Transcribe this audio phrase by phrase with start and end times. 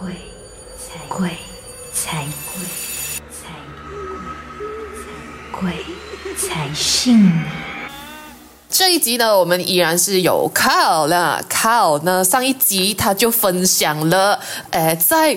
[0.00, 0.12] 鬼
[0.78, 1.30] 才鬼
[1.92, 2.62] 才鬼
[3.32, 3.50] 才
[5.50, 5.72] 鬼
[6.36, 7.42] 才信你。
[8.70, 11.42] 这一集呢，我们依然是有 Carl 啦。
[11.50, 14.38] Carl 呢，上一集他就分享了，
[14.70, 15.36] 呃，在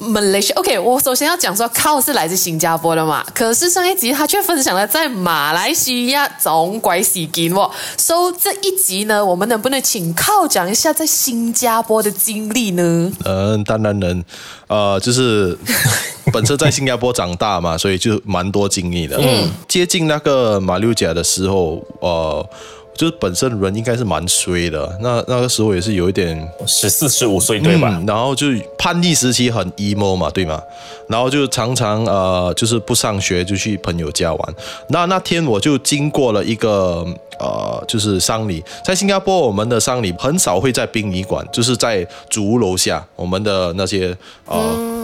[0.00, 7.70] Malaysia，OK，我首先要讲说，Carl 是来自新加坡的嘛，可是上一集他却分享了在马来西亚总拐死金哦。
[7.98, 13.12] So 这一集呢，我们能不能请 Carl 讲一下在新加坡的经历呢？
[13.24, 14.24] 嗯，当然能，
[14.68, 15.56] 呃，就是
[16.32, 19.18] 本身在新加坡长大嘛，所以就蛮多经历的。
[19.20, 22.48] 嗯，接近那个马六甲的时候，呃。
[22.94, 28.02] 就是本身人应该是蛮衰的，那那个时候也是有一点十四十五岁对吧？
[28.06, 30.62] 然后就叛逆时期很 emo 嘛，对吗？
[31.08, 34.54] 然后就常常呃就是不上学就去朋友家玩。
[34.88, 37.04] 那那天我就经过了一个
[37.38, 44.58] 呃就是丧礼，在新加坡我们的丧礼很少会在殡仪馆，就是在主屋楼下，我们的那些呃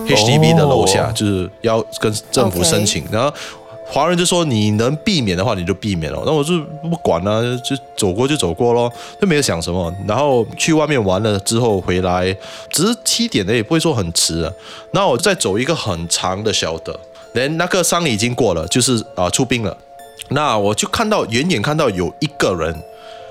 [0.06, 3.32] HDB 的楼下，就是要跟政府申请，然后。
[3.88, 6.20] 华人就说你能避免的话，你就避免了。
[6.26, 9.95] 那我就不管了，就走过就走过咯，就没有想什么。
[10.06, 12.37] 然后去外面玩了之后回来，
[12.68, 14.52] 只是七点的，也不会说很迟啊。
[14.90, 16.98] 那我再走一个很长的小的，
[17.34, 19.74] 连那个丧礼已经过了，就是啊出殡了。
[20.30, 22.74] 那我就看到远远看到有一个人，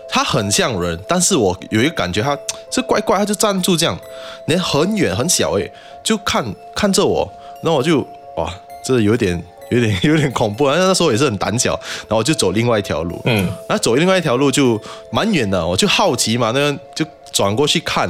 [0.08, 2.36] 他很像人，但是我有一个感觉他
[2.72, 4.00] 是怪怪，他就站住这样，
[4.46, 5.70] 连很远很小诶，
[6.02, 7.30] 就看看着我，
[7.62, 8.00] 那我就
[8.38, 8.50] 哇，
[8.86, 9.44] 这有点。
[9.70, 11.72] 有点 有点恐怖，那时候也是很胆小，
[12.02, 14.80] 然后我就走另外一条路，嗯，那走另外一条路就
[15.12, 18.08] 蛮远的，我就好奇嘛，那就转过去看，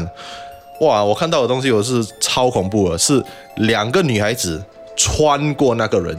[0.81, 3.23] 哇，我看到的东西我是超恐怖的，是
[3.55, 4.63] 两个女孩子
[4.95, 6.17] 穿过那个人，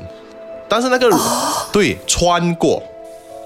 [0.68, 1.08] 但是那个
[1.72, 2.82] 对穿过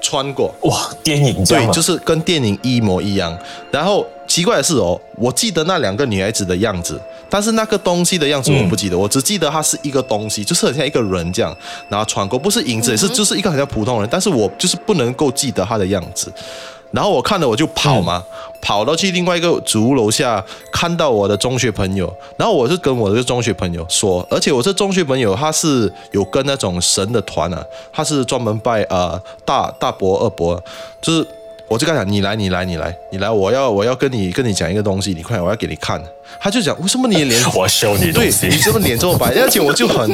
[0.00, 3.36] 穿过，哇，电影对，就是跟电影一模一样，
[3.70, 7.00] 然后奇怪的是哦，我记得那两个女孩子的样子。
[7.32, 11.56] 但是那个东西的样子我不记得，我只记得它是一个东西，就是很像一个人这样，
[11.88, 16.32] 然后穿过，不是影子，也是就是一个很像普通人，但是我就是不能够记得他的样子。
[16.92, 18.24] 然后我看了我就跑嘛，
[18.60, 30.62] 跑到去另外一个主屋楼下，看到我的中学朋友，然后我是跟我的中学朋友说，而且我这中学朋友他是有跟那种神的团啊，他是专门拜呃大大伯二伯，
[31.00, 31.26] 就是。
[31.70, 36.02] 我就跟他讲，你来，你来，你来，你来，我要，我要跟你跟你讲一个东西，你快，我要给你看。
[36.40, 40.12] 他就讲，为什么你脸 我修你对，你这么脸这么白，而且我就很，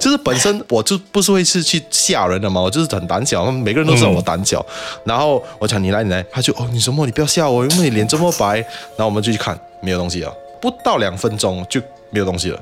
[0.00, 4.64] 就是本身我就不是会是去吓人的嘛，我就是很胆小，每个人都知道我胆小。
[5.04, 7.04] 然后我讲你来，你来，他就哦，你什么？
[7.04, 8.56] 你不要吓我，因为你脸这么白。
[8.96, 12.58] 然后我们就去看，没有东西啊，不到两分钟就没有东西了。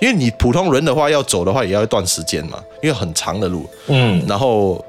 [0.00, 3.64] 因为你普通人的话要走的话也要一段时间嘛，因为很长的路。
[3.86, 4.84] 嗯，然后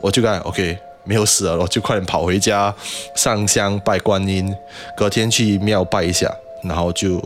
[0.00, 0.76] 我就讲 OK。
[1.10, 2.72] 没有死了，我就快点跑回家
[3.16, 4.54] 上香拜观音，
[4.96, 6.32] 隔天去庙拜一下，
[6.62, 7.20] 然后就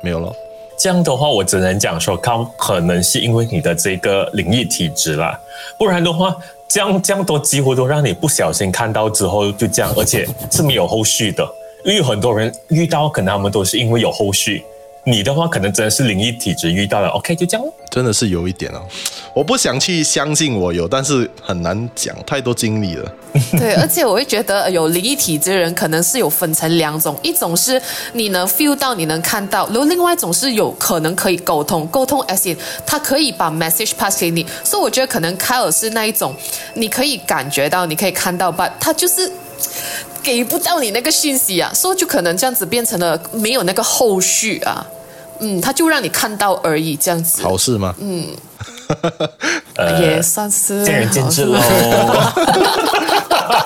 [0.00, 0.32] 没有了。
[0.78, 5.36] 这样的话，我只能讲说，靠，可能是因为你的这个灵异体质啦，
[5.76, 6.36] 不然的话，
[6.68, 11.44] 这样这样都几乎都让你不小心看到之后就这样，而且是没有后续的，
[11.84, 14.64] 因为很多人遇到，可能他们都是因为有后续。
[15.06, 17.66] 你的话可能真的是灵异体质遇到了，OK 就这样。
[17.90, 18.80] 真的是有一点哦，
[19.34, 23.12] 我不想去相信我有，但是很难讲，太多经历了。
[23.56, 27.80] 对，而且我会觉得有灵异体质的人可能是有分成两种，一种是
[28.14, 34.44] 你能 feel 到，你能看到，然后另外一种是有可能可以沟通，沟通 as in 他可以把 message pass 给你。
[34.64, 36.34] 所以我觉得可能凯尔是那一种，
[36.72, 39.30] 你可以感觉到，你可以看到，but 他就是。
[40.22, 44.84] 给不到你那个讯息啊，所以就可能这样子变成了没有那个后续啊，
[45.44, 47.42] 嗯，他就让你看到而已，这样子。
[47.42, 47.94] 好事吗？
[48.00, 48.26] 嗯，
[50.00, 51.58] 也算是见仁见智喽。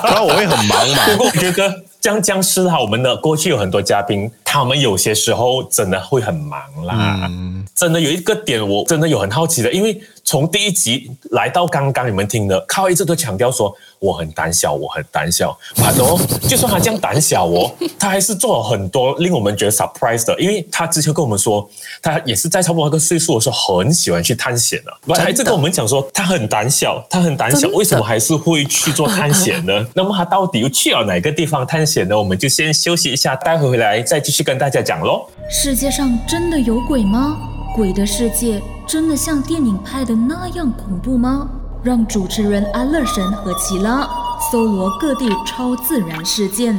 [0.04, 1.06] 那 我会很忙嘛。
[1.06, 7.30] 不 过我觉得僵僵尸哈，我们的过去有很多嘉宾，他们有些时候真的会很忙啦。
[7.74, 10.00] 真的有一个点，我真的有很好奇的，因为。
[10.24, 15.58] 从第一集来到刚刚你们听的，靠一直都强调说我很胆小，我很胆小。
[15.74, 20.38] 反哦，就算他这样胆小哦，他还是做了很多令我们觉得 surprise 的。
[20.38, 21.66] 因为他之前跟我们说，
[22.02, 25.14] 他也是在差不多那个岁数的时候很喜欢去探险的。
[25.14, 29.86] 他还在跟我们讲说他很胆小，他很胆小，为什么还是会去做探险呢？
[29.94, 32.18] 那么他到底又去了哪个地方探险呢？
[32.18, 35.26] 我们就先休息一下，待会回来再继续跟大家讲喽。
[35.50, 37.38] 世界上真的有鬼吗？
[37.74, 41.48] 鬼的世界真的像电影拍的那样恐怖吗？
[41.82, 44.06] 让主持人安乐神和奇拉
[44.50, 46.78] 搜罗各地超自然事件。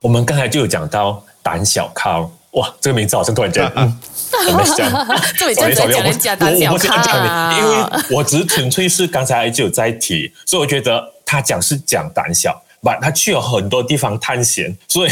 [0.00, 5.06] 我们刚才就有讲到胆小康，哇，这个名字好像突然间， 我们讲，
[5.36, 12.62] 这里讲人家胆小康，因为我只是纯粹是刚才就有在提，所以我觉得他讲是讲胆小。
[12.84, 15.10] 把他去了很多地方探险，所以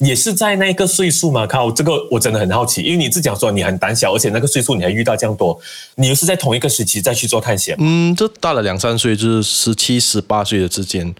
[0.00, 1.46] 也是在那个岁数嘛。
[1.46, 5.58] 靠，这个我真的很好奇，因为你自己讲说你很胆小，而且那个岁数你还遇到这样多，
[5.94, 7.76] 你又是在同一个时期再去做探险？
[7.78, 11.14] 嗯，这大了两三岁，就是十七、十八岁的之间，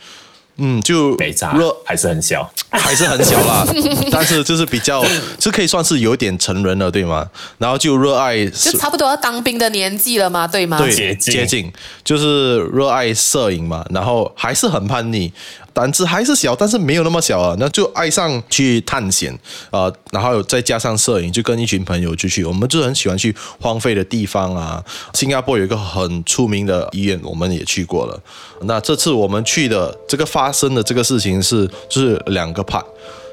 [0.57, 2.53] 嗯，就没差热，还是很小。
[2.73, 3.67] 还是很小啦，
[4.11, 5.05] 但是就是比较，
[5.39, 7.27] 是可以算是有点成人了，对吗？
[7.59, 10.79] 然后就热爱，就差不多要当兵的年纪了嘛，对吗？
[10.79, 11.73] 对，接近接近，
[12.03, 15.33] 就是热爱摄影嘛，然后还是很叛逆，
[15.73, 19.33] 胆子还是小，但是没有那么小啊，那就爱上去探险
[19.71, 24.83] 啊、呃然后再加上摄影，就跟一群朋友就去，我们就很喜欢去荒废的地方啊。
[25.15, 28.23] 新加坡有一个很出名的医院，我们也去过了。
[28.65, 32.85] 那这次我们去的这个发生的这个事情是，就是两个 part。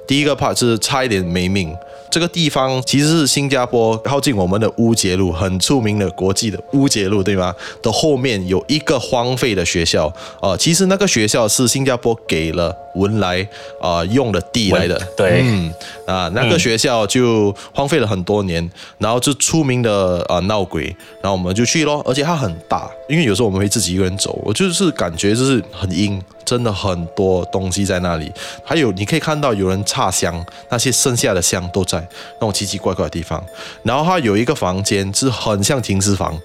[0.07, 1.75] 第一个 part 是差一点没命。
[2.11, 7.53] 这个地方其实是新加坡靠近我们的乌节路，很出名的国际的乌节路，对吗？
[7.83, 10.11] 的后面有一个荒废的学校，
[10.41, 13.43] 呃，其实那个学校是新加坡给了文莱
[13.79, 15.71] 啊、呃用的地来的，对嗯
[16.07, 18.67] 啊，那个学校就荒废了很多年，
[18.97, 20.85] 然后就出名的啊、呃闹鬼，
[21.21, 26.19] 然后我们就去咯，而且它很大，因为有时候我们会自己一个人走，我就是感觉就是很阴，
[26.49, 28.31] 真的很多东西在那里，
[28.63, 33.39] 还有你可以看到有人插香，那些剩下的香都在那种奇奇怪怪的地方，
[33.83, 36.35] 然后它有一个房间是很像停尸房，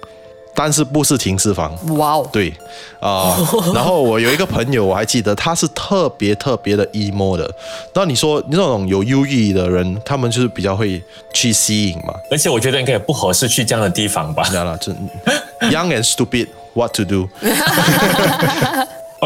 [0.53, 2.53] 但是不是停尸房，哇哦，对，
[2.99, 3.35] 啊、
[3.73, 7.51] 然后我有一个朋友，我还记得他是特别特别的 emo 的。
[7.95, 11.01] 那你说那种有忧郁的人，他们就是比较会
[11.33, 12.13] 去吸引嘛？
[12.29, 14.43] 而且我觉得应该也不合适去这样的地方吧。
[14.43, 14.91] 知道了，这
[15.71, 17.27] young and stupid what to do？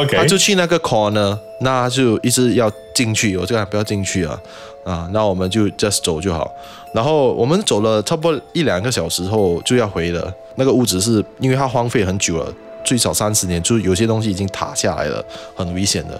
[0.05, 4.39] 他就去那个 corner，那就一直要进去，我就讲不要进去啊
[4.83, 6.51] 啊，那我们就 just 走就好。
[6.93, 10.33] 然后我们走了差不多一两个小时后就要回了。
[10.55, 12.53] 那个屋子是因为它荒废很久了，
[12.83, 15.23] 最少三十年，就是有些东西已经塌下来了，
[15.55, 16.19] 很危险的。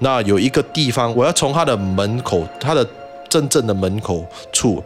[0.00, 2.86] 那有一个地方，我要从它的门口，它的
[3.28, 4.82] 真正的门口处。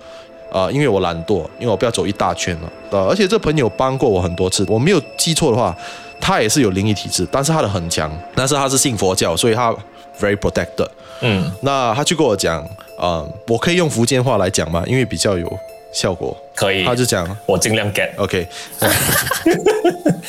[0.52, 2.72] 啊、因为我懒惰，因为我不要走一大圈了。
[2.92, 5.76] 呃，而且这朋友帮过我很多次，我没有记错的话，
[6.20, 9.74] 他也是有灵异体质，但是他的很强，但是他是信佛教，所以他
[10.20, 10.88] very protected。
[11.20, 12.60] 嗯，那他就跟我讲，
[12.98, 14.82] 啊、我可以用福建话来讲吗？
[14.86, 15.50] 因为比较有
[15.92, 16.36] 效果。
[16.54, 16.84] 可以。
[16.84, 18.10] 他就讲我尽量 get。
[18.16, 18.46] ，OK，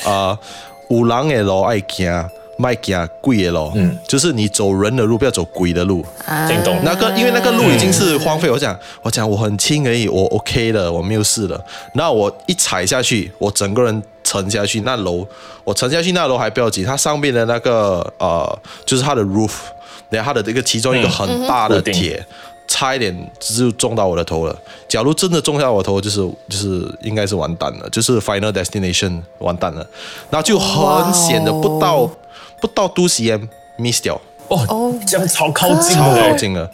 [0.04, 0.38] 啊，
[0.88, 6.04] 有人的路爱行，卖行鬼的路，嗯，就是你走人的路，不要走鬼的路。
[6.48, 11.62] 听懂那个因为那个路已经是荒废，我讲我讲我很轻而已，我 OK 了，我没有事了。
[11.94, 14.02] 那我一踩下去，我整个人
[14.42, 15.26] 沉下去，那楼
[15.64, 19.52] 我沉下去，那楼还不要紧，它上面的那个呃，就是它的 roof，
[20.10, 22.24] 然后它的这个其中一个很大的铁。
[22.68, 24.52] 差一点就中到我的头了。
[24.88, 29.86] 假如真的中下我头，就是就是应该是完蛋了，就是 final destination 完蛋了，
[30.28, 32.10] 然后就很险的，哇哦不到
[32.60, 33.46] 不到 two cm
[33.78, 34.20] miss 掉。
[34.48, 36.68] 哦，这样超靠近超靠近了。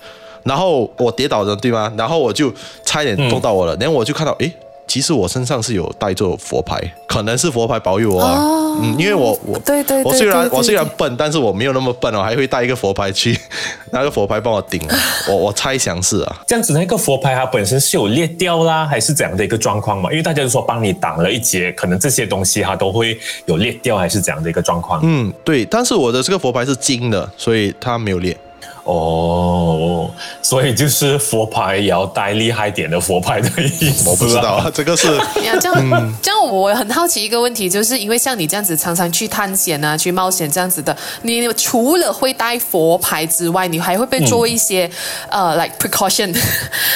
[0.45, 1.93] 然后我跌倒了，对吗？
[1.95, 2.51] 然后我就
[2.87, 4.51] 差一点撞到我了，然后我就看到，诶，
[4.93, 8.39] 其实我身上是有带着佛牌，可能是佛牌保佑我啊。
[8.83, 13.35] 嗯，因为我我对对对我虽然我虽然笨，但是我没有那么笨哦，还会带一个佛牌去，
[13.91, 14.87] 那个佛牌帮我顶。
[15.31, 20.11] 我我猜想是啊，这样子那个佛牌它本身是有裂掉啦，还是怎样的一个状况嘛？
[20.11, 25.01] 因为大家都说帮你挡了一劫，可能这些东西它都会有裂掉，还是怎样的一个状况？
[25.03, 28.37] 嗯，对，但是我的这个佛牌是金的，所以它没有裂。
[28.85, 30.11] 哦，
[30.43, 34.09] 所以就是佛牌也要带厉害点的佛牌的意思。
[34.09, 35.07] 我不知道，啊，这个是
[35.45, 44.91] 呀，这样、这样，我很好奇一个问题，就是因为像你这样子常常去探险啊、去冒险这样子的，你除了会带佛牌之外，你还会不会做一些、
[45.31, 46.37] 呃，like precaution？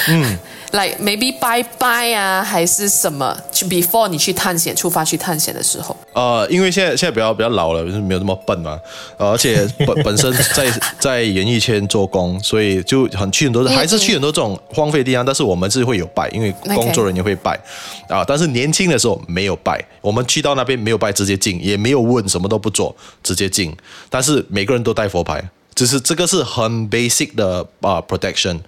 [0.09, 0.37] 嗯。
[0.71, 3.37] Like maybe 拜拜啊，还是什么？
[3.51, 8.79] 去 before 你去探险、出发去探险的时候，呃，因为现在现在比较比较老了，就是没有那么笨嘛，
[9.17, 17.59] 呃，而且 本本身在在演艺圈做工，所以就很去很多，还是去很多这种荒废地方，但是我们是会有拜，因为工作人员会拜
[18.07, 23.75] 啊，但是年轻的时候没有拜，我们去到那边没有拜，直接进，也没有问，什么都不做，直接进，
[24.09, 25.43] 但是每个人都带佛牌，
[25.73, 28.59] 就是这个是很 basic 的啊、protection。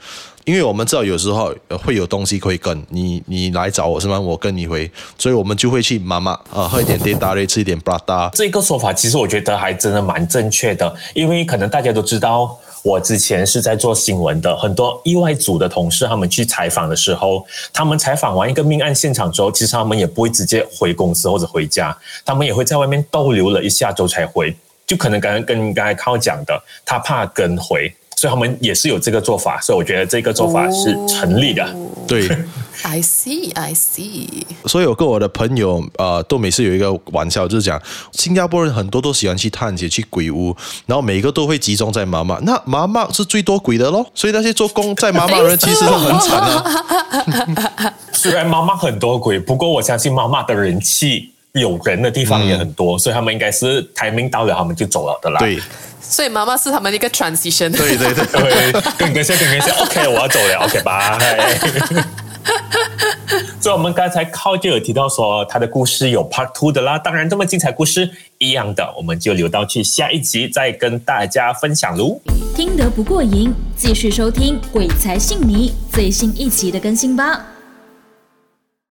[0.49, 1.53] 因为我们知道有时候
[1.83, 4.19] 会有东西可以跟你，你来找我是吗？
[4.19, 24.55] 我跟你回，所以我们就会去妈妈啊喝一点 d a t a 吃一点 b r a d a 这个说法其实我觉得还真的蛮正确的，因为可能大家都知道，我之前是在做新闻的，很多意外组的同事他们去采访的时候，他们采访完一个命案现场之后，其实他们也不会直接回公司或者回家，他们也会在外面逗留了一下周才回，
[24.87, 27.93] 就可能刚刚跟刚才靠讲的，他怕跟回。
[28.19, 31.65] 所以他们也是有这个做法，所以我觉得这个做法是成立的。
[32.05, 32.27] 对，
[32.83, 34.27] I see, I see。
[34.65, 40.53] 所以我跟我的朋友呃，都每次有一个玩笑，就是讲新加坡人很多都喜欢去探险、去鬼屋，
[40.85, 42.37] 然后每一个都会集中在妈妈。
[42.39, 47.93] 那妈妈是最多鬼的咯，所以那些做工在妈妈的人其实是很惨啊。
[48.11, 55.39] 虽然妈妈很多鬼，不过我相信妈妈的人气有人的地方也很多，所以他们应该是台命到了，他们就走了的啦。
[55.39, 55.57] 对
[56.09, 57.71] 所以妈妈是他们的一个 transition。
[57.71, 58.25] 对对对。
[58.25, 61.59] 对，跟跟下，跟跟下， OK，我要走了，OK，拜。
[63.61, 66.97] 所以，我们刚才靠就有提到说，他的故事有 Part Two 的啦。
[66.97, 72.19] 当然，这么精彩故事一样的，我们就留到去下一集再跟大家分享喽。
[72.55, 77.45] 听得不过瘾，继续收听《鬼才信你》最新一集的更新吧。